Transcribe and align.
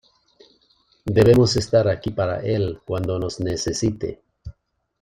Debemos 1.05 1.55
estar 1.57 1.87
aquí 1.87 2.09
para 2.09 2.39
él 2.41 2.79
cuando 2.83 3.19
nos 3.19 3.39
necesite. 3.39 4.23